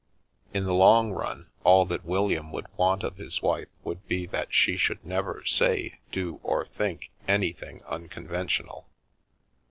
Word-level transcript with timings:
In 0.51 0.63
the 0.65 0.73
long 0.73 1.11
run 1.11 1.51
all 1.63 1.85
that 1.85 2.03
William 2.03 2.51
would 2.51 2.65
want 2.75 3.03
of 3.03 3.17
his 3.17 3.43
wife 3.43 3.67
would 3.83 4.07
be 4.07 4.25
that 4.25 4.51
she 4.51 4.75
should 4.75 5.05
never 5.05 5.45
say, 5.45 5.99
do 6.11 6.39
or 6.41 6.65
think 6.65 7.11
anything 7.27 7.83
unconventional. 7.87 8.89